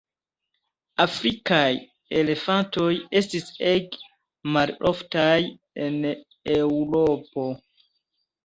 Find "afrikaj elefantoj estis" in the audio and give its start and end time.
1.03-3.51